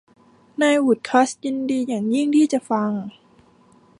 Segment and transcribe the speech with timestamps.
[0.61, 2.91] นายวูดคอร์ทยินดีอย่างยิ่งที่จะฟัง